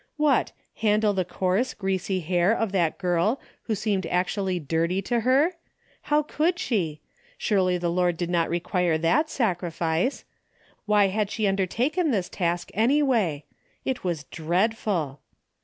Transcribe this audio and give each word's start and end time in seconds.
What, 0.17 0.51
handle 0.77 1.13
the 1.13 1.23
coarse 1.23 1.75
greasy 1.75 2.21
hair 2.21 2.51
of 2.57 2.71
that 2.71 2.97
girl 2.97 3.39
who 3.65 3.75
seemed 3.75 4.07
actually 4.07 4.59
dirty 4.59 4.99
to 5.03 5.21
hey? 5.21 5.49
How 6.09 6.23
could 6.23 6.57
she? 6.57 7.01
Surely 7.37 7.77
the 7.77 7.87
Lord 7.91 8.17
did 8.17 8.25
DAILY 8.25 8.31
RATEy 8.47 8.59
231 8.61 8.83
not 8.89 8.89
require 8.89 8.97
that 8.97 9.29
sacrifice. 9.29 10.25
Why 10.87 11.07
had 11.09 11.29
she 11.29 11.45
un 11.47 11.55
dertaken 11.55 12.09
this 12.09 12.29
task 12.29 12.71
anywray? 12.75 13.43
It 13.85 14.03
was 14.03 14.23
dreadf 14.23 14.87
ul. 14.87 15.19